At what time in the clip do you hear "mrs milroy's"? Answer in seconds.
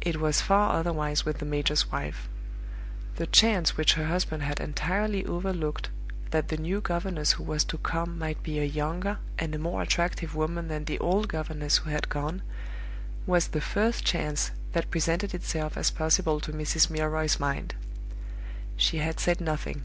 16.52-17.40